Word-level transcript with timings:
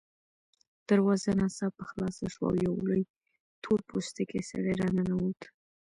دروازه 0.89 1.31
ناڅاپه 1.39 1.83
خلاصه 1.89 2.25
شوه 2.33 2.47
او 2.49 2.55
یو 2.65 2.75
لوی 2.87 3.03
تور 3.63 3.79
پوستکی 3.87 4.41
سړی 4.49 4.73
راننوت 4.79 5.39